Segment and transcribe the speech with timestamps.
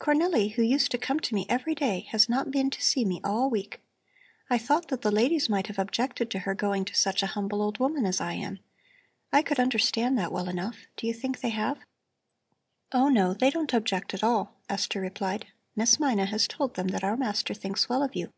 [0.00, 3.20] "Cornelli, who used to come to me every day has not been to see me
[3.22, 3.80] all week.
[4.50, 7.62] I thought that the ladies might have objected to her going to such a humble
[7.62, 8.58] old woman as I am.
[9.32, 10.88] I could understand that well enough.
[10.96, 11.78] Do you think they have?"
[12.90, 15.46] "Oh no, they don't object at all," Esther replied.
[15.76, 18.32] "Miss Mina has told them that our master thinks well of you.